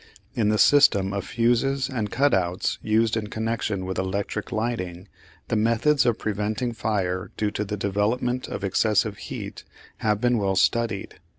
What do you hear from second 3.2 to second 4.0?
connection with